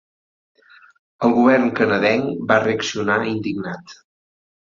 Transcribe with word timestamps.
El 1.27 1.33
govern 1.39 1.67
canadenc 1.81 2.41
va 2.53 2.59
reaccionar 2.63 3.19
indignat. 3.35 3.97